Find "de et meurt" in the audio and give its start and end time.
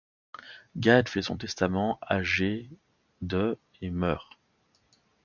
3.21-4.39